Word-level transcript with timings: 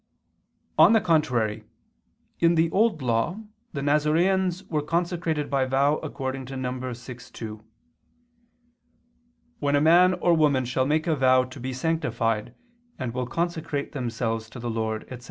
On 0.79 0.93
the 0.93 0.99
contrary, 0.99 1.63
In 2.39 2.55
the 2.55 2.71
Old 2.71 3.03
Law 3.03 3.39
the 3.73 3.81
Nazareans 3.83 4.67
were 4.67 4.81
consecrated 4.81 5.47
by 5.47 5.65
vow 5.65 5.97
according 5.99 6.45
to 6.47 6.57
Num. 6.57 6.81
6:2, 6.81 7.63
"When 9.59 9.75
a 9.75 9.79
man 9.81 10.15
or 10.15 10.33
woman 10.33 10.65
shall 10.65 10.87
make 10.87 11.05
a 11.05 11.15
vow 11.15 11.43
to 11.43 11.59
be 11.59 11.71
sanctified 11.71 12.55
and 12.97 13.13
will 13.13 13.27
consecrate 13.27 13.91
themselves 13.91 14.49
to 14.49 14.59
the 14.59 14.71
Lord," 14.71 15.03
etc. 15.03 15.19